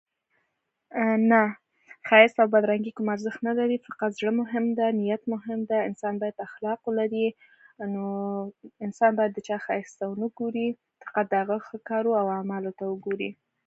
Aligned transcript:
نه 1.31 1.41
ښايست 2.07 2.37
او 2.41 2.47
بدرنګي 2.53 2.91
کوم 2.97 3.07
ارزښت 3.15 3.39
نلري 3.47 3.77
یوازې 3.77 4.15
زړه 4.19 4.31
اړین 4.45 4.65
دی 4.77 4.87
نيت 5.01 5.21
اړین 5.35 5.61
دی 5.69 5.79
انسان 5.89 6.13
بايد 6.21 6.45
اخلاق 6.47 6.79
ولري 6.85 7.27
نوانسان 7.93 9.11
بايد 9.17 9.31
د 9.33 9.39
چا 9.47 9.57
ښايست 9.65 9.93
ته 9.99 10.03
ونه 10.07 10.27
ګوري 10.39 10.65
یوازې 10.73 11.25
د 11.31 11.33
هغه 11.41 11.57
ښو 11.65 11.75
کارونو 11.89 12.19
او 12.19 12.27
کړنو 12.49 12.71
ته 12.79 12.83
وګوري. 12.91 13.29